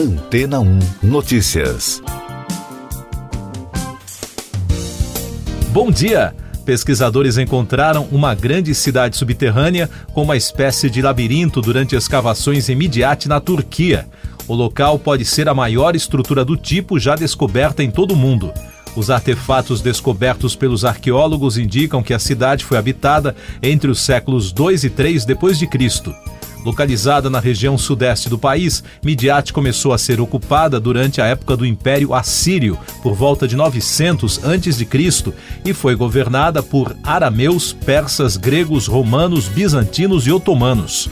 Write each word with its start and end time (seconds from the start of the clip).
Antena 0.00 0.60
1 0.60 0.78
Notícias. 1.02 2.02
Bom 5.74 5.90
dia! 5.90 6.34
Pesquisadores 6.64 7.36
encontraram 7.36 8.08
uma 8.10 8.34
grande 8.34 8.74
cidade 8.74 9.18
subterrânea 9.18 9.90
com 10.14 10.22
uma 10.22 10.38
espécie 10.38 10.88
de 10.88 11.02
labirinto 11.02 11.60
durante 11.60 11.94
escavações 11.94 12.70
em 12.70 12.76
Midyat, 12.76 13.28
na 13.28 13.40
Turquia. 13.40 14.08
O 14.48 14.54
local 14.54 14.98
pode 14.98 15.26
ser 15.26 15.50
a 15.50 15.54
maior 15.54 15.94
estrutura 15.94 16.46
do 16.46 16.56
tipo 16.56 16.98
já 16.98 17.14
descoberta 17.14 17.82
em 17.82 17.90
todo 17.90 18.12
o 18.12 18.16
mundo. 18.16 18.54
Os 18.96 19.10
artefatos 19.10 19.82
descobertos 19.82 20.56
pelos 20.56 20.82
arqueólogos 20.82 21.58
indicam 21.58 22.02
que 22.02 22.14
a 22.14 22.18
cidade 22.18 22.64
foi 22.64 22.78
habitada 22.78 23.36
entre 23.62 23.90
os 23.90 24.00
séculos 24.00 24.50
2 24.50 24.82
e 24.84 24.88
3 24.88 25.26
depois 25.26 25.58
de 25.58 25.66
Cristo. 25.66 26.14
Localizada 26.64 27.30
na 27.30 27.40
região 27.40 27.78
sudeste 27.78 28.28
do 28.28 28.38
país, 28.38 28.84
Midiat 29.02 29.52
começou 29.52 29.92
a 29.92 29.98
ser 29.98 30.20
ocupada 30.20 30.78
durante 30.78 31.20
a 31.20 31.26
época 31.26 31.56
do 31.56 31.64
Império 31.64 32.12
Assírio, 32.12 32.78
por 33.02 33.14
volta 33.14 33.48
de 33.48 33.56
900 33.56 34.44
a.C., 34.44 35.32
e 35.64 35.72
foi 35.72 35.94
governada 35.94 36.62
por 36.62 36.94
arameus, 37.02 37.72
persas, 37.72 38.36
gregos, 38.36 38.86
romanos, 38.86 39.48
bizantinos 39.48 40.26
e 40.26 40.32
otomanos. 40.32 41.08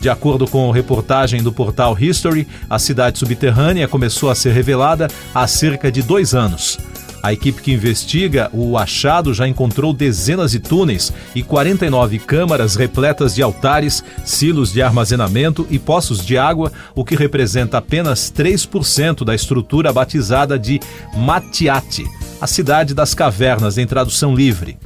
De 0.00 0.08
acordo 0.08 0.46
com 0.46 0.70
reportagem 0.70 1.42
do 1.42 1.50
portal 1.50 1.96
History, 1.98 2.46
a 2.68 2.78
cidade 2.78 3.18
subterrânea 3.18 3.88
começou 3.88 4.30
a 4.30 4.34
ser 4.34 4.52
revelada 4.52 5.08
há 5.34 5.46
cerca 5.46 5.90
de 5.90 6.02
dois 6.02 6.34
anos. 6.34 6.78
A 7.24 7.32
equipe 7.32 7.62
que 7.62 7.72
investiga 7.72 8.50
o 8.52 8.76
achado 8.76 9.32
já 9.32 9.48
encontrou 9.48 9.94
dezenas 9.94 10.50
de 10.50 10.60
túneis 10.60 11.10
e 11.34 11.42
49 11.42 12.18
câmaras 12.18 12.76
repletas 12.76 13.34
de 13.34 13.40
altares, 13.40 14.04
silos 14.26 14.70
de 14.70 14.82
armazenamento 14.82 15.66
e 15.70 15.78
poços 15.78 16.22
de 16.22 16.36
água, 16.36 16.70
o 16.94 17.02
que 17.02 17.16
representa 17.16 17.78
apenas 17.78 18.30
3% 18.30 19.24
da 19.24 19.34
estrutura 19.34 19.90
batizada 19.90 20.58
de 20.58 20.78
Matiate, 21.16 22.04
a 22.42 22.46
cidade 22.46 22.92
das 22.92 23.14
cavernas 23.14 23.78
em 23.78 23.86
tradução 23.86 24.34
livre. 24.34 24.76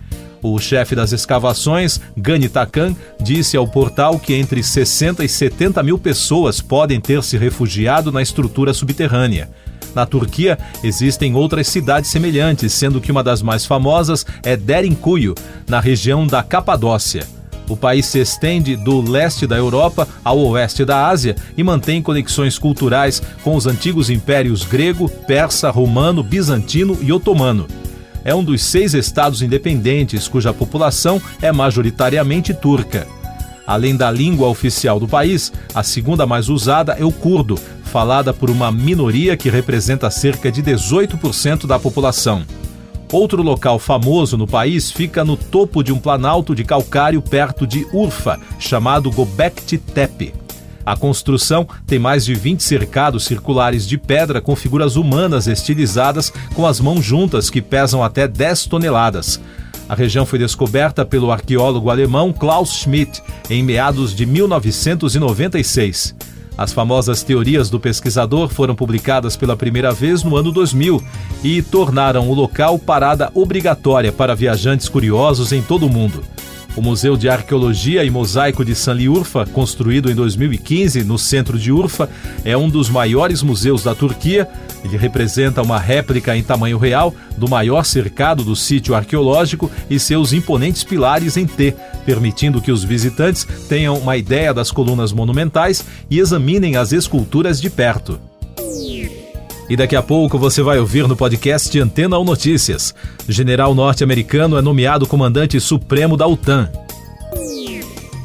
O 0.40 0.60
chefe 0.60 0.94
das 0.94 1.10
escavações, 1.10 2.00
Gani 2.16 2.48
Takan, 2.48 2.94
disse 3.20 3.56
ao 3.56 3.66
portal 3.66 4.16
que 4.16 4.34
entre 4.34 4.62
60 4.62 5.24
e 5.24 5.28
70 5.28 5.82
mil 5.82 5.98
pessoas 5.98 6.60
podem 6.60 7.00
ter 7.00 7.20
se 7.24 7.36
refugiado 7.36 8.12
na 8.12 8.22
estrutura 8.22 8.72
subterrânea. 8.72 9.50
Na 9.94 10.06
Turquia, 10.06 10.58
existem 10.82 11.34
outras 11.34 11.66
cidades 11.68 12.10
semelhantes, 12.10 12.72
sendo 12.72 13.00
que 13.00 13.10
uma 13.10 13.22
das 13.22 13.42
mais 13.42 13.64
famosas 13.66 14.24
é 14.42 14.56
Derinkuyu, 14.56 15.34
na 15.68 15.80
região 15.80 16.26
da 16.26 16.42
Capadócia. 16.42 17.26
O 17.68 17.76
país 17.76 18.06
se 18.06 18.18
estende 18.18 18.76
do 18.76 19.00
leste 19.00 19.46
da 19.46 19.56
Europa 19.56 20.08
ao 20.24 20.38
oeste 20.38 20.84
da 20.84 21.06
Ásia 21.06 21.36
e 21.56 21.62
mantém 21.62 22.00
conexões 22.00 22.58
culturais 22.58 23.22
com 23.44 23.54
os 23.54 23.66
antigos 23.66 24.08
impérios 24.08 24.64
grego, 24.64 25.08
persa, 25.08 25.70
romano, 25.70 26.22
bizantino 26.22 26.96
e 27.02 27.12
otomano. 27.12 27.66
É 28.24 28.34
um 28.34 28.42
dos 28.42 28.62
seis 28.62 28.94
estados 28.94 29.42
independentes 29.42 30.26
cuja 30.28 30.52
população 30.52 31.20
é 31.42 31.52
majoritariamente 31.52 32.54
turca. 32.54 33.06
Além 33.68 33.94
da 33.94 34.10
língua 34.10 34.48
oficial 34.48 34.98
do 34.98 35.06
país, 35.06 35.52
a 35.74 35.82
segunda 35.82 36.26
mais 36.26 36.48
usada 36.48 36.94
é 36.98 37.04
o 37.04 37.12
curdo, 37.12 37.60
falada 37.84 38.32
por 38.32 38.48
uma 38.48 38.72
minoria 38.72 39.36
que 39.36 39.50
representa 39.50 40.10
cerca 40.10 40.50
de 40.50 40.62
18% 40.62 41.66
da 41.66 41.78
população. 41.78 42.46
Outro 43.12 43.42
local 43.42 43.78
famoso 43.78 44.38
no 44.38 44.46
país 44.46 44.90
fica 44.90 45.22
no 45.22 45.36
topo 45.36 45.82
de 45.82 45.92
um 45.92 45.98
planalto 45.98 46.54
de 46.54 46.64
calcário 46.64 47.20
perto 47.20 47.66
de 47.66 47.86
Urfa, 47.92 48.40
chamado 48.58 49.10
Gobekli 49.10 49.76
Tepe. 49.76 50.32
A 50.86 50.96
construção 50.96 51.68
tem 51.86 51.98
mais 51.98 52.24
de 52.24 52.32
20 52.32 52.62
cercados 52.62 53.26
circulares 53.26 53.86
de 53.86 53.98
pedra 53.98 54.40
com 54.40 54.56
figuras 54.56 54.96
humanas 54.96 55.46
estilizadas 55.46 56.32
com 56.54 56.66
as 56.66 56.80
mãos 56.80 57.04
juntas 57.04 57.50
que 57.50 57.60
pesam 57.60 58.02
até 58.02 58.26
10 58.26 58.64
toneladas. 58.64 59.38
A 59.88 59.94
região 59.94 60.26
foi 60.26 60.38
descoberta 60.38 61.04
pelo 61.04 61.32
arqueólogo 61.32 61.88
alemão 61.88 62.32
Klaus 62.32 62.74
Schmidt 62.74 63.22
em 63.48 63.62
meados 63.62 64.14
de 64.14 64.26
1996. 64.26 66.14
As 66.58 66.72
famosas 66.72 67.22
teorias 67.22 67.70
do 67.70 67.80
pesquisador 67.80 68.48
foram 68.48 68.74
publicadas 68.74 69.36
pela 69.36 69.56
primeira 69.56 69.92
vez 69.92 70.22
no 70.22 70.36
ano 70.36 70.52
2000 70.52 71.02
e 71.42 71.62
tornaram 71.62 72.28
o 72.28 72.34
local 72.34 72.78
parada 72.78 73.30
obrigatória 73.32 74.12
para 74.12 74.34
viajantes 74.34 74.88
curiosos 74.88 75.52
em 75.52 75.62
todo 75.62 75.86
o 75.86 75.88
mundo. 75.88 76.22
O 76.76 76.82
Museu 76.82 77.16
de 77.16 77.28
Arqueologia 77.28 78.04
e 78.04 78.10
Mosaico 78.10 78.64
de 78.64 78.74
Sanli 78.74 79.08
Urfa, 79.08 79.46
construído 79.46 80.10
em 80.10 80.14
2015 80.14 81.02
no 81.02 81.18
centro 81.18 81.58
de 81.58 81.72
Urfa, 81.72 82.08
é 82.44 82.56
um 82.56 82.68
dos 82.68 82.88
maiores 82.88 83.42
museus 83.42 83.82
da 83.82 83.94
Turquia. 83.94 84.48
Ele 84.84 84.96
representa 84.96 85.62
uma 85.62 85.78
réplica 85.78 86.36
em 86.36 86.42
tamanho 86.42 86.78
real 86.78 87.14
do 87.36 87.48
maior 87.48 87.84
cercado 87.84 88.44
do 88.44 88.54
sítio 88.54 88.94
arqueológico 88.94 89.70
e 89.90 89.98
seus 89.98 90.32
imponentes 90.32 90.84
pilares 90.84 91.36
em 91.36 91.46
T, 91.46 91.74
permitindo 92.06 92.60
que 92.60 92.72
os 92.72 92.84
visitantes 92.84 93.46
tenham 93.68 93.96
uma 93.98 94.16
ideia 94.16 94.54
das 94.54 94.70
colunas 94.70 95.12
monumentais 95.12 95.84
e 96.10 96.18
examinem 96.18 96.76
as 96.76 96.92
esculturas 96.92 97.60
de 97.60 97.68
perto. 97.68 98.20
E 99.68 99.76
daqui 99.76 99.94
a 99.94 100.02
pouco 100.02 100.38
você 100.38 100.62
vai 100.62 100.78
ouvir 100.78 101.06
no 101.06 101.14
podcast 101.14 101.78
Antena 101.78 102.16
ou 102.16 102.24
Notícias. 102.24 102.94
General 103.28 103.74
norte-americano 103.74 104.56
é 104.56 104.62
nomeado 104.62 105.06
comandante 105.06 105.60
supremo 105.60 106.16
da 106.16 106.26
OTAN. 106.26 106.70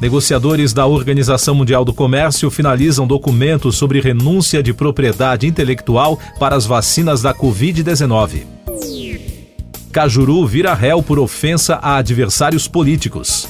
Negociadores 0.00 0.72
da 0.72 0.86
Organização 0.86 1.54
Mundial 1.54 1.84
do 1.84 1.92
Comércio 1.92 2.50
finalizam 2.50 3.06
documento 3.06 3.70
sobre 3.72 4.00
renúncia 4.00 4.62
de 4.62 4.72
propriedade 4.72 5.46
intelectual 5.46 6.18
para 6.38 6.56
as 6.56 6.66
vacinas 6.66 7.22
da 7.22 7.32
Covid-19. 7.32 8.42
Cajuru 9.92 10.44
vira 10.44 10.74
réu 10.74 11.02
por 11.02 11.18
ofensa 11.18 11.76
a 11.76 11.96
adversários 11.96 12.66
políticos. 12.66 13.48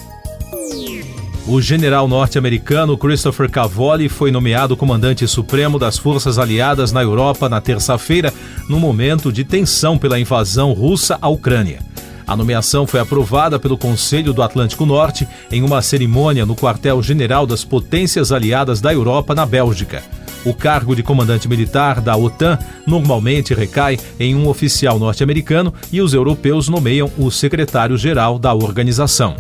O 1.47 1.61
general 1.61 2.09
norte-americano 2.09 2.97
Christopher 2.97 3.51
Cavoli 3.51 4.09
foi 4.09 4.31
nomeado 4.31 4.77
comandante 4.77 5.27
supremo 5.27 5.79
das 5.79 5.99
forças 5.99 6.39
aliadas 6.39 6.91
na 6.93 7.03
Europa 7.03 7.49
na 7.49 7.61
terça-feira, 7.61 8.33
no 8.69 8.79
momento 8.79 9.31
de 9.31 9.45
tensão 9.45 9.99
pela 9.99 10.19
invasão 10.19 10.73
russa 10.73 11.19
à 11.21 11.29
Ucrânia. 11.29 11.81
A 12.27 12.37
nomeação 12.37 12.87
foi 12.87 13.01
aprovada 13.01 13.59
pelo 13.59 13.77
Conselho 13.77 14.33
do 14.33 14.43
Atlântico 14.43 14.87
Norte 14.87 15.29
em 15.51 15.63
uma 15.63 15.83
cerimônia 15.83 16.47
no 16.47 16.57
quartel-general 16.57 17.47
das 17.47 17.65
Potências 17.65 18.33
Aliadas 18.33 18.81
da 18.81 18.93
Europa, 18.93 19.35
na 19.35 19.45
Bélgica. 19.45 20.03
O 20.45 20.53
cargo 20.53 20.95
de 20.95 21.03
comandante 21.03 21.49
militar 21.49 22.01
da 22.01 22.17
OTAN 22.17 22.59
normalmente 22.87 23.55
recai 23.55 23.99
em 24.21 24.35
um 24.35 24.47
oficial 24.49 24.99
norte-americano 24.99 25.73
e 25.91 26.03
os 26.03 26.13
europeus 26.13 26.69
nomeiam 26.69 27.11
o 27.17 27.31
secretário-geral 27.31 28.39
da 28.39 28.53
organização. 28.53 29.37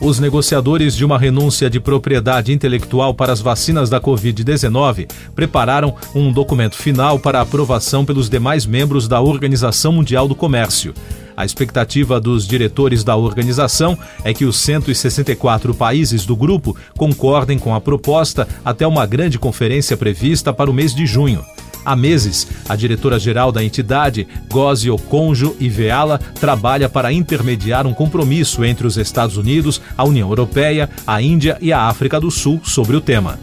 Os 0.00 0.18
negociadores 0.18 0.94
de 0.94 1.04
uma 1.04 1.18
renúncia 1.18 1.70
de 1.70 1.80
propriedade 1.80 2.52
intelectual 2.52 3.14
para 3.14 3.32
as 3.32 3.40
vacinas 3.40 3.88
da 3.88 4.00
Covid-19 4.00 5.08
prepararam 5.34 5.94
um 6.14 6.32
documento 6.32 6.76
final 6.76 7.18
para 7.18 7.40
aprovação 7.40 8.04
pelos 8.04 8.28
demais 8.28 8.66
membros 8.66 9.08
da 9.08 9.20
Organização 9.20 9.92
Mundial 9.92 10.28
do 10.28 10.34
Comércio. 10.34 10.92
A 11.36 11.44
expectativa 11.44 12.20
dos 12.20 12.46
diretores 12.46 13.02
da 13.02 13.16
organização 13.16 13.98
é 14.22 14.32
que 14.32 14.44
os 14.44 14.56
164 14.56 15.74
países 15.74 16.24
do 16.24 16.36
grupo 16.36 16.76
concordem 16.96 17.58
com 17.58 17.74
a 17.74 17.80
proposta 17.80 18.46
até 18.64 18.86
uma 18.86 19.06
grande 19.06 19.38
conferência 19.38 19.96
prevista 19.96 20.52
para 20.52 20.70
o 20.70 20.74
mês 20.74 20.94
de 20.94 21.06
junho. 21.06 21.44
Há 21.84 21.94
meses, 21.94 22.46
a 22.66 22.74
diretora-geral 22.74 23.52
da 23.52 23.62
entidade, 23.62 24.26
Gozi 24.50 24.90
Okonjo 24.90 25.54
Iveala, 25.60 26.18
trabalha 26.40 26.88
para 26.88 27.12
intermediar 27.12 27.86
um 27.86 27.92
compromisso 27.92 28.64
entre 28.64 28.86
os 28.86 28.96
Estados 28.96 29.36
Unidos, 29.36 29.82
a 29.96 30.04
União 30.04 30.30
Europeia, 30.30 30.88
a 31.06 31.20
Índia 31.20 31.58
e 31.60 31.72
a 31.72 31.82
África 31.82 32.18
do 32.18 32.30
Sul 32.30 32.60
sobre 32.64 32.96
o 32.96 33.00
tema. 33.02 33.38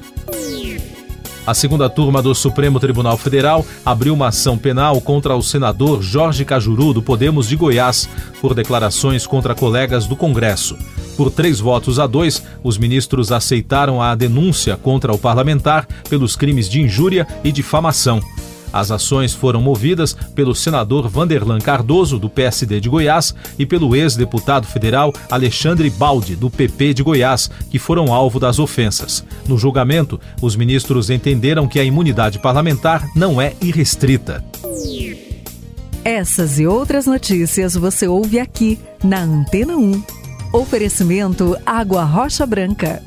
A 1.46 1.56
segunda 1.56 1.90
turma 1.90 2.22
do 2.22 2.36
Supremo 2.36 2.80
Tribunal 2.80 3.18
Federal 3.18 3.66
abriu 3.84 4.14
uma 4.14 4.28
ação 4.28 4.60
penal 4.60 5.02
contra 5.02 5.36
o 5.36 5.42
senador 5.42 6.02
Jorge 6.02 6.46
Cajuru, 6.46 6.94
do 6.94 7.02
Podemos 7.02 7.48
de 7.48 7.56
Goiás, 7.56 8.08
por 8.40 8.54
declarações 8.54 9.26
contra 9.26 9.56
colegas 9.56 10.06
do 10.06 10.16
Congresso. 10.16 10.78
Por 11.18 11.32
três 11.32 11.60
votos 11.60 12.00
a 12.00 12.06
dois, 12.06 12.44
os 12.64 12.78
ministros 12.78 13.32
aceitaram 13.32 14.02
a 14.02 14.14
denúncia 14.14 14.78
contra 14.78 15.12
o 15.12 15.18
parlamentar 15.18 15.88
pelos 16.08 16.36
crimes 16.36 16.70
de 16.70 16.80
injúria 16.80 17.28
e 17.44 17.52
difamação. 17.52 18.22
As 18.74 18.92
ações 18.92 19.34
foram 19.34 19.62
movidas 19.62 20.14
pelo 20.36 20.56
senador 20.56 21.08
Vanderlan 21.08 21.60
Cardoso, 21.60 22.18
do 22.18 22.30
PSD 22.30 22.80
de 22.80 22.90
Goiás, 22.90 23.34
e 23.58 23.66
pelo 23.66 23.96
ex-deputado 23.96 24.66
federal 24.66 25.14
Alexandre 25.30 25.90
Baldi, 25.90 26.36
do 26.36 26.50
PP 26.50 26.94
de 26.94 27.04
Goiás, 27.04 27.50
que 27.70 27.80
foram 27.80 28.14
alvo 28.14 28.40
das 28.40 28.60
ofensas. 28.60 29.24
No 29.48 29.58
julgamento, 29.58 30.20
os 30.42 30.56
ministros 30.56 31.10
entenderam 31.10 31.68
que 31.68 31.80
a 31.80 31.84
imunidade 31.84 32.40
parlamentar 32.40 33.08
não 33.16 33.42
é 33.42 33.54
irrestrita. 33.62 34.44
Essas 36.04 36.60
e 36.60 36.66
outras 36.66 37.06
notícias 37.06 37.76
você 37.76 38.08
ouve 38.08 38.40
aqui 38.40 38.80
na 39.04 39.22
Antena 39.22 39.78
1. 39.78 40.04
Oferecimento 40.52 41.56
Água 41.66 42.04
Rocha 42.04 42.46
Branca. 42.46 43.02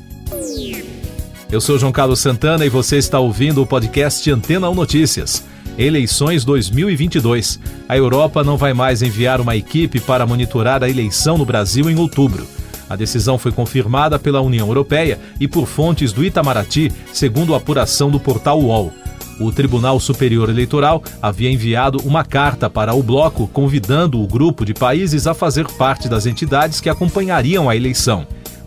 Eu 1.51 1.61
sou 1.61 1.77
João 1.77 1.91
Carlos 1.91 2.19
Santana 2.19 2.65
e 2.65 2.69
você 2.69 2.97
está 2.97 3.19
ouvindo 3.19 3.61
o 3.61 3.67
podcast 3.67 4.31
Antena 4.31 4.69
1 4.69 4.73
Notícias. 4.73 5.43
Eleições 5.77 6.45
2022. 6.45 7.59
A 7.87 7.97
Europa 7.97 8.43
não 8.43 8.55
vai 8.55 8.73
mais 8.73 9.01
enviar 9.01 9.41
uma 9.41 9.57
equipe 9.57 9.99
para 9.99 10.25
monitorar 10.25 10.81
a 10.81 10.89
eleição 10.89 11.37
no 11.37 11.45
Brasil 11.45 11.89
em 11.89 11.99
outubro. 11.99 12.47
A 12.89 12.95
decisão 12.95 13.37
foi 13.37 13.51
confirmada 13.51 14.17
pela 14.17 14.39
União 14.39 14.67
Europeia 14.67 15.19
e 15.37 15.47
por 15.49 15.65
fontes 15.65 16.13
do 16.13 16.23
Itamaraty, 16.23 16.91
segundo 17.11 17.53
a 17.53 17.57
apuração 17.57 18.09
do 18.09 18.19
portal 18.19 18.61
UOL. 18.61 18.93
O 19.37 19.51
Tribunal 19.51 19.99
Superior 19.99 20.49
Eleitoral 20.49 21.03
havia 21.21 21.51
enviado 21.51 21.97
uma 22.05 22.23
carta 22.23 22.69
para 22.69 22.93
o 22.93 23.03
bloco 23.03 23.47
convidando 23.47 24.21
o 24.21 24.27
grupo 24.27 24.63
de 24.63 24.73
países 24.73 25.27
a 25.27 25.33
fazer 25.33 25.67
parte 25.73 26.07
das 26.07 26.25
entidades 26.25 26.79
que 26.79 26.89
acompanhariam 26.89 27.69
a 27.69 27.75
eleição. 27.75 28.25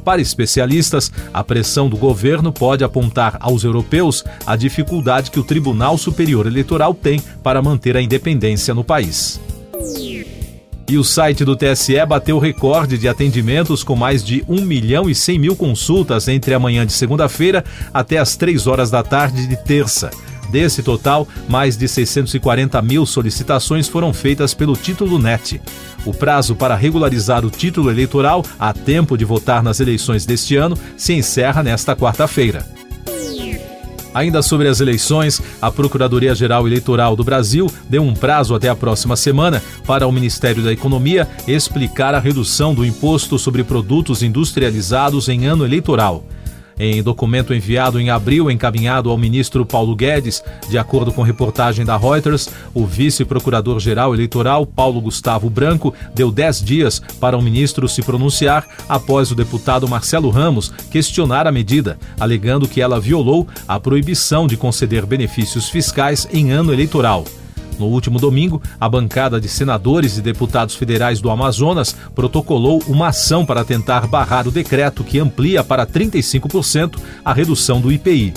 Para 0.08 0.22
especialistas, 0.22 1.12
a 1.34 1.44
pressão 1.44 1.86
do 1.86 1.94
governo 1.98 2.50
pode 2.50 2.82
apontar 2.82 3.36
aos 3.40 3.62
europeus 3.62 4.24
a 4.46 4.56
dificuldade 4.56 5.30
que 5.30 5.38
o 5.38 5.44
Tribunal 5.44 5.98
Superior 5.98 6.46
Eleitoral 6.46 6.94
tem 6.94 7.20
para 7.42 7.60
manter 7.60 7.94
a 7.94 8.00
independência 8.00 8.72
no 8.72 8.82
país. 8.82 9.38
E 10.88 10.96
o 10.96 11.04
site 11.04 11.44
do 11.44 11.54
TSE 11.54 12.06
bateu 12.06 12.38
recorde 12.38 12.96
de 12.96 13.06
atendimentos 13.06 13.84
com 13.84 13.94
mais 13.94 14.24
de 14.24 14.42
1 14.48 14.62
milhão 14.62 15.10
e 15.10 15.14
100 15.14 15.38
mil 15.38 15.54
consultas 15.54 16.26
entre 16.26 16.54
a 16.54 16.58
manhã 16.58 16.86
de 16.86 16.94
segunda-feira 16.94 17.62
até 17.92 18.16
as 18.16 18.34
3 18.34 18.66
horas 18.66 18.90
da 18.90 19.02
tarde 19.02 19.46
de 19.46 19.62
terça. 19.62 20.08
Desse 20.50 20.82
total, 20.82 21.28
mais 21.46 21.76
de 21.76 21.86
640 21.86 22.80
mil 22.80 23.04
solicitações 23.04 23.86
foram 23.86 24.14
feitas 24.14 24.54
pelo 24.54 24.74
título 24.74 25.18
NET. 25.18 25.60
O 26.08 26.14
prazo 26.14 26.56
para 26.56 26.74
regularizar 26.74 27.44
o 27.44 27.50
título 27.50 27.90
eleitoral 27.90 28.42
a 28.58 28.72
tempo 28.72 29.14
de 29.14 29.26
votar 29.26 29.62
nas 29.62 29.78
eleições 29.78 30.24
deste 30.24 30.56
ano 30.56 30.74
se 30.96 31.12
encerra 31.12 31.62
nesta 31.62 31.94
quarta-feira. 31.94 32.66
Ainda 34.14 34.40
sobre 34.40 34.68
as 34.68 34.80
eleições, 34.80 35.42
a 35.60 35.70
Procuradoria-Geral 35.70 36.66
Eleitoral 36.66 37.14
do 37.14 37.22
Brasil 37.22 37.70
deu 37.90 38.02
um 38.02 38.14
prazo 38.14 38.54
até 38.54 38.70
a 38.70 38.74
próxima 38.74 39.16
semana 39.16 39.62
para 39.86 40.06
o 40.06 40.10
Ministério 40.10 40.64
da 40.64 40.72
Economia 40.72 41.28
explicar 41.46 42.14
a 42.14 42.18
redução 42.18 42.72
do 42.72 42.86
imposto 42.86 43.38
sobre 43.38 43.62
produtos 43.62 44.22
industrializados 44.22 45.28
em 45.28 45.44
ano 45.44 45.62
eleitoral. 45.62 46.24
Em 46.78 47.02
documento 47.02 47.52
enviado 47.52 48.00
em 48.00 48.08
abril, 48.08 48.50
encaminhado 48.50 49.10
ao 49.10 49.18
ministro 49.18 49.66
Paulo 49.66 49.96
Guedes, 49.96 50.42
de 50.68 50.78
acordo 50.78 51.12
com 51.12 51.22
reportagem 51.22 51.84
da 51.84 51.96
Reuters, 51.96 52.48
o 52.72 52.86
vice-procurador-geral 52.86 54.14
eleitoral, 54.14 54.64
Paulo 54.64 55.00
Gustavo 55.00 55.50
Branco, 55.50 55.92
deu 56.14 56.30
10 56.30 56.62
dias 56.62 57.02
para 57.20 57.36
o 57.36 57.42
ministro 57.42 57.88
se 57.88 58.02
pronunciar 58.02 58.66
após 58.88 59.30
o 59.30 59.34
deputado 59.34 59.88
Marcelo 59.88 60.30
Ramos 60.30 60.68
questionar 60.90 61.46
a 61.46 61.52
medida, 61.52 61.98
alegando 62.18 62.68
que 62.68 62.80
ela 62.80 63.00
violou 63.00 63.46
a 63.66 63.80
proibição 63.80 64.46
de 64.46 64.56
conceder 64.56 65.04
benefícios 65.04 65.68
fiscais 65.68 66.28
em 66.32 66.52
ano 66.52 66.72
eleitoral. 66.72 67.24
No 67.78 67.86
último 67.86 68.18
domingo, 68.18 68.60
a 68.80 68.88
bancada 68.88 69.40
de 69.40 69.48
senadores 69.48 70.18
e 70.18 70.22
deputados 70.22 70.74
federais 70.74 71.20
do 71.20 71.30
Amazonas 71.30 71.94
protocolou 72.14 72.82
uma 72.86 73.08
ação 73.08 73.46
para 73.46 73.64
tentar 73.64 74.06
barrar 74.06 74.48
o 74.48 74.50
decreto 74.50 75.04
que 75.04 75.18
amplia 75.18 75.62
para 75.62 75.86
35% 75.86 76.98
a 77.24 77.32
redução 77.32 77.80
do 77.80 77.92
IPI. 77.92 78.34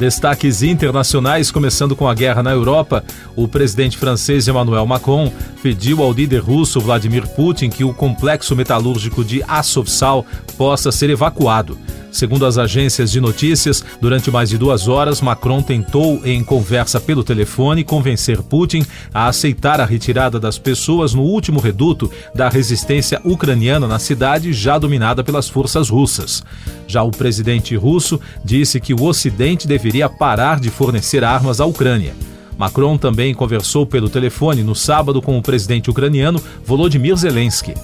Destaques 0.00 0.62
internacionais, 0.62 1.50
começando 1.50 1.94
com 1.94 2.08
a 2.08 2.14
guerra 2.14 2.42
na 2.42 2.52
Europa, 2.52 3.04
o 3.36 3.46
presidente 3.46 3.98
francês 3.98 4.48
Emmanuel 4.48 4.86
Macron 4.86 5.30
pediu 5.62 6.02
ao 6.02 6.10
líder 6.10 6.38
russo 6.38 6.80
Vladimir 6.80 7.28
Putin 7.28 7.68
que 7.68 7.84
o 7.84 7.92
complexo 7.92 8.56
metalúrgico 8.56 9.22
de 9.22 9.42
Azovstal 9.46 10.24
possa 10.56 10.90
ser 10.90 11.10
evacuado. 11.10 11.76
Segundo 12.12 12.44
as 12.44 12.58
agências 12.58 13.10
de 13.10 13.20
notícias, 13.20 13.84
durante 14.00 14.30
mais 14.30 14.50
de 14.50 14.58
duas 14.58 14.88
horas, 14.88 15.20
Macron 15.20 15.62
tentou, 15.62 16.20
em 16.24 16.42
conversa 16.42 17.00
pelo 17.00 17.22
telefone, 17.22 17.84
convencer 17.84 18.42
Putin 18.42 18.84
a 19.14 19.28
aceitar 19.28 19.80
a 19.80 19.84
retirada 19.84 20.40
das 20.40 20.58
pessoas 20.58 21.14
no 21.14 21.22
último 21.22 21.60
reduto 21.60 22.10
da 22.34 22.48
resistência 22.48 23.20
ucraniana 23.24 23.86
na 23.86 23.98
cidade 23.98 24.52
já 24.52 24.78
dominada 24.78 25.22
pelas 25.22 25.48
forças 25.48 25.88
russas. 25.88 26.42
Já 26.86 27.02
o 27.02 27.10
presidente 27.10 27.76
russo 27.76 28.20
disse 28.44 28.80
que 28.80 28.92
o 28.92 29.04
Ocidente 29.04 29.68
deveria 29.68 30.08
parar 30.08 30.58
de 30.58 30.70
fornecer 30.70 31.22
armas 31.22 31.60
à 31.60 31.64
Ucrânia. 31.64 32.12
Macron 32.58 32.98
também 32.98 33.32
conversou 33.32 33.86
pelo 33.86 34.10
telefone 34.10 34.62
no 34.62 34.74
sábado 34.74 35.22
com 35.22 35.38
o 35.38 35.42
presidente 35.42 35.88
ucraniano 35.88 36.42
Volodymyr 36.66 37.16
Zelensky. 37.16 37.74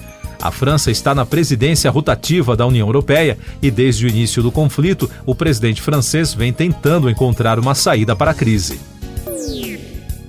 A 0.41 0.51
França 0.51 0.91
está 0.91 1.15
na 1.15 1.25
presidência 1.25 1.89
rotativa 1.89 2.55
da 2.55 2.65
União 2.65 2.87
Europeia 2.87 3.37
e, 3.61 3.71
desde 3.71 4.05
o 4.05 4.09
início 4.09 4.43
do 4.43 4.51
conflito, 4.51 5.09
o 5.25 5.33
presidente 5.33 5.81
francês 5.81 6.33
vem 6.33 6.53
tentando 6.53 7.09
encontrar 7.09 7.59
uma 7.59 7.73
saída 7.73 8.15
para 8.15 8.31
a 8.31 8.33
crise. 8.33 8.79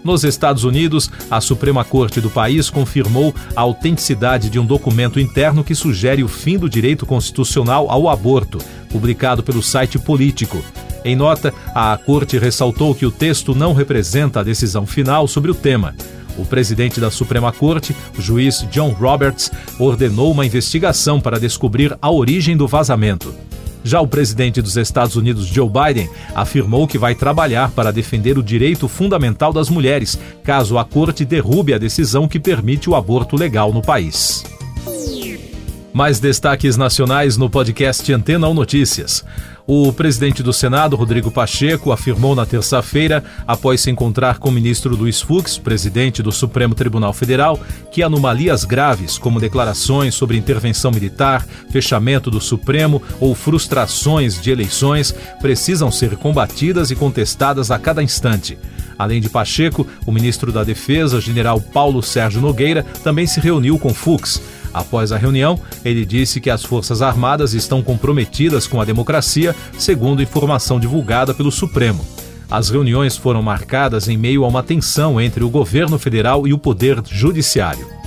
Nos 0.02 0.24
Estados 0.24 0.64
Unidos, 0.64 1.10
a 1.30 1.40
Suprema 1.40 1.84
Corte 1.84 2.20
do 2.20 2.30
país 2.30 2.70
confirmou 2.70 3.34
a 3.54 3.60
autenticidade 3.60 4.48
de 4.48 4.58
um 4.58 4.64
documento 4.64 5.20
interno 5.20 5.62
que 5.62 5.74
sugere 5.74 6.24
o 6.24 6.28
fim 6.28 6.56
do 6.56 6.68
direito 6.68 7.04
constitucional 7.04 7.90
ao 7.90 8.08
aborto, 8.08 8.58
publicado 8.88 9.42
pelo 9.42 9.62
site 9.62 9.98
Político. 9.98 10.64
Em 11.04 11.14
nota, 11.14 11.52
a 11.74 11.98
Corte 11.98 12.38
ressaltou 12.38 12.94
que 12.94 13.04
o 13.04 13.10
texto 13.10 13.54
não 13.54 13.74
representa 13.74 14.40
a 14.40 14.42
decisão 14.42 14.86
final 14.86 15.28
sobre 15.28 15.50
o 15.50 15.54
tema. 15.54 15.94
O 16.38 16.46
presidente 16.46 17.00
da 17.00 17.10
Suprema 17.10 17.52
Corte, 17.52 17.94
o 18.16 18.22
juiz 18.22 18.64
John 18.70 18.90
Roberts, 18.90 19.50
ordenou 19.78 20.30
uma 20.30 20.46
investigação 20.46 21.20
para 21.20 21.40
descobrir 21.40 21.98
a 22.00 22.10
origem 22.10 22.56
do 22.56 22.68
vazamento. 22.68 23.34
Já 23.82 24.00
o 24.00 24.06
presidente 24.06 24.60
dos 24.62 24.76
Estados 24.76 25.16
Unidos, 25.16 25.46
Joe 25.46 25.68
Biden, 25.68 26.08
afirmou 26.34 26.86
que 26.86 26.98
vai 26.98 27.14
trabalhar 27.14 27.70
para 27.70 27.92
defender 27.92 28.38
o 28.38 28.42
direito 28.42 28.88
fundamental 28.88 29.52
das 29.52 29.68
mulheres, 29.68 30.18
caso 30.44 30.78
a 30.78 30.84
corte 30.84 31.24
derrube 31.24 31.74
a 31.74 31.78
decisão 31.78 32.28
que 32.28 32.38
permite 32.38 32.88
o 32.88 32.94
aborto 32.94 33.36
legal 33.36 33.72
no 33.72 33.82
país. 33.82 34.44
Mais 35.92 36.20
destaques 36.20 36.76
nacionais 36.76 37.36
no 37.36 37.48
podcast 37.50 38.12
Antena 38.12 38.48
1 38.48 38.54
Notícias. 38.54 39.24
O 39.70 39.92
presidente 39.92 40.42
do 40.42 40.50
Senado, 40.50 40.96
Rodrigo 40.96 41.30
Pacheco, 41.30 41.92
afirmou 41.92 42.34
na 42.34 42.46
terça-feira, 42.46 43.22
após 43.46 43.82
se 43.82 43.90
encontrar 43.90 44.38
com 44.38 44.48
o 44.48 44.52
ministro 44.52 44.96
Luiz 44.96 45.20
Fux, 45.20 45.58
presidente 45.58 46.22
do 46.22 46.32
Supremo 46.32 46.74
Tribunal 46.74 47.12
Federal, 47.12 47.60
que 47.92 48.02
anomalias 48.02 48.64
graves, 48.64 49.18
como 49.18 49.38
declarações 49.38 50.14
sobre 50.14 50.38
intervenção 50.38 50.90
militar, 50.90 51.46
fechamento 51.68 52.30
do 52.30 52.40
Supremo 52.40 53.02
ou 53.20 53.34
frustrações 53.34 54.40
de 54.40 54.50
eleições, 54.50 55.14
precisam 55.38 55.92
ser 55.92 56.16
combatidas 56.16 56.90
e 56.90 56.96
contestadas 56.96 57.70
a 57.70 57.78
cada 57.78 58.02
instante. 58.02 58.56
Além 58.98 59.20
de 59.20 59.28
Pacheco, 59.28 59.86
o 60.06 60.10
ministro 60.10 60.50
da 60.50 60.64
Defesa, 60.64 61.20
general 61.20 61.60
Paulo 61.60 62.02
Sérgio 62.02 62.40
Nogueira, 62.40 62.86
também 63.04 63.26
se 63.26 63.38
reuniu 63.38 63.78
com 63.78 63.92
Fux. 63.92 64.40
Após 64.72 65.12
a 65.12 65.16
reunião, 65.16 65.58
ele 65.84 66.04
disse 66.04 66.40
que 66.40 66.50
as 66.50 66.64
Forças 66.64 67.02
Armadas 67.02 67.54
estão 67.54 67.82
comprometidas 67.82 68.66
com 68.66 68.80
a 68.80 68.84
democracia, 68.84 69.54
segundo 69.78 70.22
informação 70.22 70.78
divulgada 70.78 71.34
pelo 71.34 71.50
Supremo. 71.50 72.06
As 72.50 72.70
reuniões 72.70 73.16
foram 73.16 73.42
marcadas 73.42 74.08
em 74.08 74.16
meio 74.16 74.44
a 74.44 74.48
uma 74.48 74.62
tensão 74.62 75.20
entre 75.20 75.44
o 75.44 75.50
governo 75.50 75.98
federal 75.98 76.46
e 76.46 76.52
o 76.52 76.58
poder 76.58 77.02
judiciário. 77.06 77.98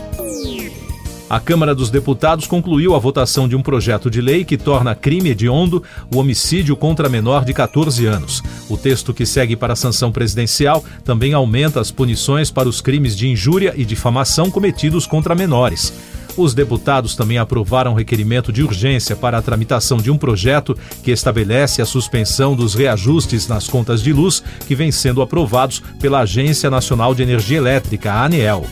A 1.31 1.39
Câmara 1.39 1.73
dos 1.73 1.89
Deputados 1.89 2.45
concluiu 2.45 2.93
a 2.93 2.99
votação 2.99 3.47
de 3.47 3.55
um 3.55 3.61
projeto 3.61 4.11
de 4.11 4.19
lei 4.19 4.43
que 4.43 4.57
torna 4.57 4.93
crime 4.93 5.29
hediondo 5.29 5.81
o 6.13 6.17
homicídio 6.17 6.75
contra 6.75 7.07
menor 7.07 7.45
de 7.45 7.53
14 7.53 8.05
anos. 8.05 8.43
O 8.67 8.75
texto 8.75 9.13
que 9.13 9.25
segue 9.25 9.55
para 9.55 9.71
a 9.71 9.77
sanção 9.77 10.11
presidencial 10.11 10.83
também 11.05 11.33
aumenta 11.33 11.79
as 11.79 11.89
punições 11.89 12.51
para 12.51 12.67
os 12.67 12.81
crimes 12.81 13.15
de 13.15 13.29
injúria 13.29 13.73
e 13.77 13.85
difamação 13.85 14.51
cometidos 14.51 15.07
contra 15.07 15.33
menores. 15.33 15.93
Os 16.37 16.53
deputados 16.53 17.15
também 17.15 17.37
aprovaram 17.37 17.93
requerimento 17.93 18.51
de 18.51 18.63
urgência 18.63 19.15
para 19.15 19.37
a 19.37 19.41
tramitação 19.41 19.97
de 19.97 20.09
um 20.09 20.17
projeto 20.17 20.77
que 21.03 21.11
estabelece 21.11 21.81
a 21.81 21.85
suspensão 21.85 22.55
dos 22.55 22.73
reajustes 22.73 23.47
nas 23.47 23.67
contas 23.67 24.01
de 24.01 24.13
luz 24.13 24.41
que 24.67 24.75
vem 24.75 24.91
sendo 24.91 25.21
aprovados 25.21 25.83
pela 25.99 26.21
Agência 26.21 26.69
Nacional 26.69 27.13
de 27.13 27.23
Energia 27.23 27.57
Elétrica, 27.57 28.13
a 28.13 28.25
ANEEL. 28.25 28.65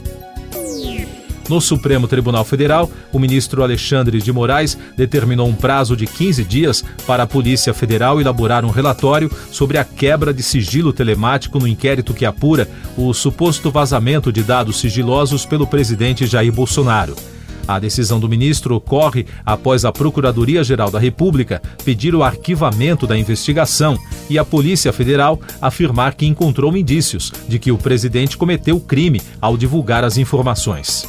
No 1.50 1.60
Supremo 1.60 2.08
Tribunal 2.08 2.46
Federal, 2.46 2.92
o 3.12 3.18
ministro 3.18 3.64
Alexandre 3.64 4.22
de 4.22 4.32
Moraes 4.32 4.78
determinou 4.96 5.48
um 5.48 5.56
prazo 5.56 5.98
de 5.98 6.06
15 6.06 6.44
dias 6.44 6.86
para 7.08 7.24
a 7.24 7.28
Polícia 7.28 7.74
Federal 7.74 8.22
elaborar 8.22 8.64
um 8.64 8.70
relatório 8.70 9.32
sobre 9.52 9.80
a 9.80 9.84
quebra 9.84 10.32
de 10.32 10.44
sigilo 10.44 10.94
telemático 10.94 11.58
no 11.58 11.68
inquérito 11.68 12.14
que 12.14 12.24
apura 12.24 12.70
o 12.96 13.12
suposto 13.16 13.72
vazamento 13.72 14.32
de 14.32 14.44
dados 14.44 14.80
sigilosos 14.80 15.44
pelo 15.44 15.66
presidente 15.66 16.28
Jair 16.28 16.54
Bolsonaro. 16.54 17.16
A 17.70 17.78
decisão 17.78 18.20
do 18.20 18.28
ministro 18.28 18.74
ocorre 18.74 19.28
após 19.46 19.86
a 19.86 19.92
Procuradoria-Geral 19.92 20.90
da 20.90 20.98
República 20.98 21.62
pedir 21.86 22.16
o 22.16 22.24
arquivamento 22.24 23.06
da 23.06 23.16
investigação 23.16 23.96
e 24.28 24.40
a 24.40 24.44
Polícia 24.44 24.92
Federal 24.92 25.40
afirmar 25.62 26.16
que 26.16 26.26
encontrou 26.26 26.76
indícios 26.76 27.32
de 27.48 27.60
que 27.60 27.72
o 27.72 27.78
presidente 27.78 28.36
cometeu 28.36 28.80
crime 28.80 29.22
ao 29.40 29.56
divulgar 29.56 30.04
as 30.04 30.18
informações. 30.18 31.08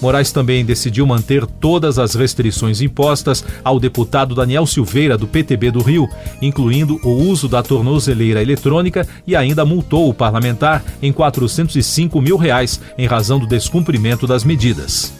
Moraes 0.00 0.30
também 0.30 0.64
decidiu 0.64 1.04
manter 1.04 1.44
todas 1.44 1.98
as 1.98 2.14
restrições 2.14 2.80
impostas 2.80 3.44
ao 3.64 3.80
deputado 3.80 4.36
Daniel 4.36 4.66
Silveira, 4.66 5.18
do 5.18 5.26
PTB 5.26 5.72
do 5.72 5.82
Rio, 5.82 6.08
incluindo 6.40 7.00
o 7.02 7.10
uso 7.10 7.48
da 7.48 7.60
tornozeleira 7.60 8.40
eletrônica 8.40 9.04
e 9.26 9.34
ainda 9.34 9.64
multou 9.64 10.08
o 10.08 10.14
parlamentar 10.14 10.84
em 11.02 11.12
405 11.12 12.20
mil 12.20 12.36
reais 12.36 12.80
em 12.96 13.08
razão 13.08 13.40
do 13.40 13.48
descumprimento 13.48 14.28
das 14.28 14.44
medidas. 14.44 15.17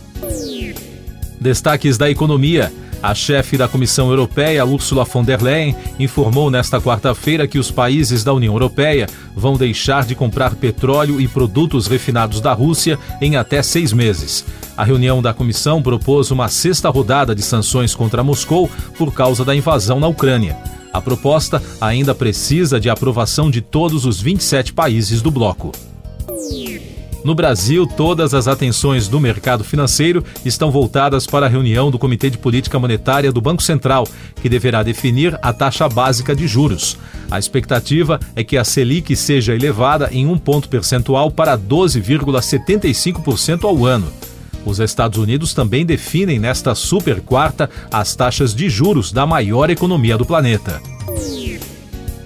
Destaques 1.40 1.96
da 1.96 2.10
economia. 2.10 2.72
A 3.00 3.14
chefe 3.14 3.56
da 3.56 3.68
Comissão 3.68 4.10
Europeia, 4.10 4.66
Ursula 4.66 5.04
von 5.04 5.22
der 5.22 5.40
Leyen, 5.40 5.76
informou 6.00 6.50
nesta 6.50 6.80
quarta-feira 6.80 7.46
que 7.46 7.58
os 7.58 7.70
países 7.70 8.24
da 8.24 8.32
União 8.32 8.52
Europeia 8.52 9.06
vão 9.36 9.56
deixar 9.56 10.04
de 10.04 10.16
comprar 10.16 10.56
petróleo 10.56 11.20
e 11.20 11.28
produtos 11.28 11.86
refinados 11.86 12.40
da 12.40 12.52
Rússia 12.52 12.98
em 13.20 13.36
até 13.36 13.62
seis 13.62 13.92
meses. 13.92 14.44
A 14.76 14.82
reunião 14.82 15.22
da 15.22 15.32
comissão 15.32 15.80
propôs 15.80 16.32
uma 16.32 16.48
sexta 16.48 16.88
rodada 16.88 17.36
de 17.36 17.42
sanções 17.42 17.94
contra 17.94 18.24
Moscou 18.24 18.68
por 18.96 19.14
causa 19.14 19.44
da 19.44 19.54
invasão 19.54 20.00
na 20.00 20.08
Ucrânia. 20.08 20.56
A 20.92 21.00
proposta 21.00 21.62
ainda 21.80 22.14
precisa 22.14 22.80
de 22.80 22.90
aprovação 22.90 23.48
de 23.50 23.60
todos 23.60 24.04
os 24.04 24.20
27 24.20 24.72
países 24.72 25.22
do 25.22 25.30
bloco. 25.30 25.70
No 27.24 27.34
Brasil, 27.34 27.86
todas 27.86 28.32
as 28.32 28.46
atenções 28.46 29.08
do 29.08 29.18
mercado 29.18 29.64
financeiro 29.64 30.22
estão 30.44 30.70
voltadas 30.70 31.26
para 31.26 31.46
a 31.46 31.48
reunião 31.48 31.90
do 31.90 31.98
Comitê 31.98 32.30
de 32.30 32.38
Política 32.38 32.78
Monetária 32.78 33.32
do 33.32 33.40
Banco 33.40 33.60
Central, 33.62 34.06
que 34.40 34.48
deverá 34.48 34.84
definir 34.84 35.36
a 35.42 35.52
taxa 35.52 35.88
básica 35.88 36.32
de 36.34 36.46
juros. 36.46 36.96
A 37.30 37.38
expectativa 37.38 38.18
é 38.36 38.44
que 38.44 38.56
a 38.56 38.64
Selic 38.64 39.14
seja 39.16 39.54
elevada 39.54 40.08
em 40.12 40.26
um 40.26 40.38
ponto 40.38 40.68
percentual 40.68 41.30
para 41.30 41.58
12,75% 41.58 43.64
ao 43.64 43.84
ano. 43.84 44.06
Os 44.64 44.78
Estados 44.78 45.18
Unidos 45.18 45.52
também 45.52 45.84
definem 45.84 46.38
nesta 46.38 46.74
super 46.74 47.20
quarta 47.20 47.68
as 47.90 48.14
taxas 48.14 48.54
de 48.54 48.70
juros 48.70 49.12
da 49.12 49.26
maior 49.26 49.68
economia 49.70 50.16
do 50.16 50.24
planeta. 50.24 50.80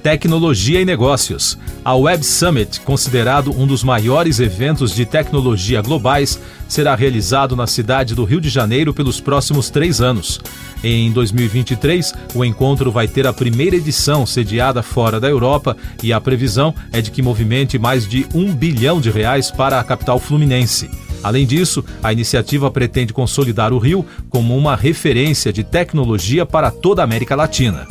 Tecnologia 0.03 0.81
e 0.81 0.85
Negócios. 0.85 1.57
A 1.85 1.95
Web 1.95 2.25
Summit, 2.25 2.81
considerado 2.81 3.53
um 3.57 3.69
dos 3.69 3.85
maiores 3.85 4.41
eventos 4.41 4.93
de 4.93 5.07
tecnologia 5.07 5.81
globais, 5.81 6.41
será 6.69 6.97
realizado 6.97 7.55
na 7.55 7.69
cidade 7.69 8.13
do 8.13 8.25
Rio 8.25 8.41
de 8.41 8.49
Janeiro 8.49 8.93
pelos 8.93 9.21
próximos 9.21 9.71
três 9.71 10.01
anos. 10.01 10.41
Em 10.83 11.13
2023, 11.13 12.13
o 12.35 12.45
encontro 12.45 12.91
vai 12.91 13.07
ter 13.07 13.29
a 13.29 13.33
primeira 13.33 13.77
edição 13.77 14.27
sediada 14.27 14.83
fora 14.83 15.21
da 15.21 15.29
Europa 15.29 15.77
e 16.03 16.13
a 16.13 16.21
previsão 16.21 16.75
é 16.93 17.01
de 17.01 17.13
que 17.13 17.23
movimente 17.23 17.79
mais 17.79 18.05
de 18.07 18.27
um 18.35 18.53
bilhão 18.53 19.01
de 19.01 19.09
reais 19.09 19.53
para 19.53 19.79
a 19.79 19.85
capital 19.85 20.19
fluminense. 20.19 20.91
Além 21.23 21.47
disso, 21.47 21.85
a 22.03 22.13
iniciativa 22.13 22.69
pretende 22.73 23.13
consolidar 23.13 23.73
o 23.73 23.79
Rio 23.79 24.05
como 24.29 24.57
uma 24.57 24.75
referência 24.75 25.53
de 25.53 25.63
tecnologia 25.63 26.45
para 26.45 26.73
toda 26.73 27.03
a 27.03 27.05
América 27.05 27.37
Latina. 27.37 27.87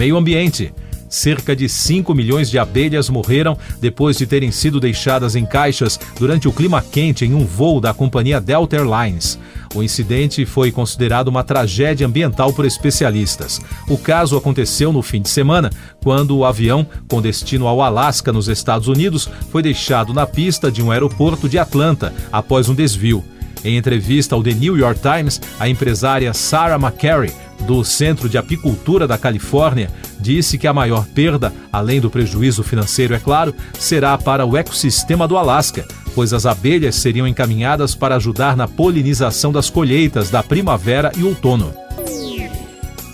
Meio 0.00 0.16
Ambiente. 0.16 0.72
Cerca 1.10 1.54
de 1.54 1.68
5 1.68 2.14
milhões 2.14 2.48
de 2.48 2.58
abelhas 2.58 3.10
morreram 3.10 3.54
depois 3.82 4.16
de 4.16 4.26
terem 4.26 4.50
sido 4.50 4.80
deixadas 4.80 5.36
em 5.36 5.44
caixas 5.44 6.00
durante 6.18 6.48
o 6.48 6.52
clima 6.52 6.80
quente 6.80 7.26
em 7.26 7.34
um 7.34 7.44
voo 7.44 7.82
da 7.82 7.92
companhia 7.92 8.40
Delta 8.40 8.76
Airlines. 8.76 9.38
O 9.74 9.82
incidente 9.82 10.46
foi 10.46 10.72
considerado 10.72 11.28
uma 11.28 11.44
tragédia 11.44 12.06
ambiental 12.06 12.50
por 12.50 12.64
especialistas. 12.64 13.60
O 13.90 13.98
caso 13.98 14.38
aconteceu 14.38 14.90
no 14.90 15.02
fim 15.02 15.20
de 15.20 15.28
semana, 15.28 15.70
quando 16.02 16.34
o 16.34 16.46
avião, 16.46 16.86
com 17.06 17.20
destino 17.20 17.66
ao 17.66 17.82
Alasca, 17.82 18.32
nos 18.32 18.48
Estados 18.48 18.88
Unidos, 18.88 19.28
foi 19.50 19.62
deixado 19.62 20.14
na 20.14 20.26
pista 20.26 20.72
de 20.72 20.82
um 20.82 20.90
aeroporto 20.90 21.46
de 21.46 21.58
Atlanta 21.58 22.10
após 22.32 22.70
um 22.70 22.74
desvio. 22.74 23.22
Em 23.62 23.76
entrevista 23.76 24.34
ao 24.34 24.42
The 24.42 24.54
New 24.54 24.78
York 24.78 25.00
Times, 25.02 25.38
a 25.58 25.68
empresária 25.68 26.32
Sarah 26.32 26.76
McCary 26.76 27.34
do 27.66 27.84
Centro 27.84 28.28
de 28.28 28.38
Apicultura 28.38 29.06
da 29.06 29.18
Califórnia 29.18 29.90
disse 30.18 30.58
que 30.58 30.66
a 30.66 30.72
maior 30.72 31.06
perda, 31.06 31.52
além 31.72 32.00
do 32.00 32.10
prejuízo 32.10 32.62
financeiro, 32.62 33.14
é 33.14 33.18
claro, 33.18 33.54
será 33.78 34.16
para 34.18 34.44
o 34.44 34.56
ecossistema 34.56 35.26
do 35.26 35.36
Alasca, 35.36 35.86
pois 36.14 36.32
as 36.32 36.46
abelhas 36.46 36.96
seriam 36.96 37.26
encaminhadas 37.26 37.94
para 37.94 38.16
ajudar 38.16 38.56
na 38.56 38.68
polinização 38.68 39.52
das 39.52 39.70
colheitas 39.70 40.30
da 40.30 40.42
primavera 40.42 41.12
e 41.16 41.24
outono. 41.24 41.72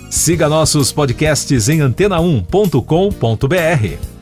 Siga 0.09 0.49
nossos 0.49 0.91
podcasts 0.91 1.69
em 1.69 1.79
antena1.com.br. 1.79 4.17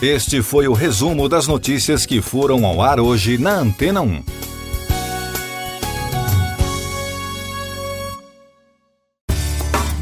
Este 0.00 0.42
foi 0.42 0.68
o 0.68 0.72
resumo 0.72 1.28
das 1.28 1.46
notícias 1.46 2.04
que 2.04 2.20
foram 2.20 2.66
ao 2.66 2.82
ar 2.82 3.00
hoje 3.00 3.38
na 3.38 3.58
Antena 3.58 4.02
1. 4.02 4.22